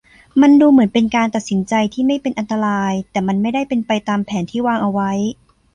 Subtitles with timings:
[0.41, 5.11] มันดูเหมือนเป็นการตัดสินใจที่ไม่เป็นอันตรายแต่มันไม่ได้เป็นไปตามแผนที่วางเอาไว้